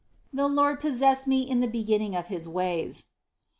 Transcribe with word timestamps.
55. 0.31 0.33
"The 0.39 0.47
Lord 0.47 0.79
possessed 0.79 1.27
me 1.27 1.43
in 1.47 1.59
the 1.59 1.67
beginning 1.67 2.15
of 2.15 2.25
his 2.25 2.47
ways." 2.49 3.05